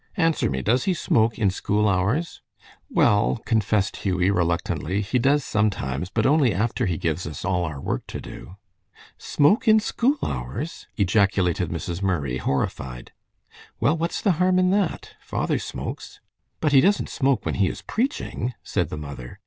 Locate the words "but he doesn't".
16.61-17.09